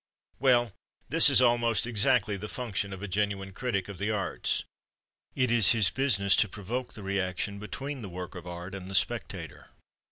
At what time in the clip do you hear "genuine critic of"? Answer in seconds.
3.07-3.99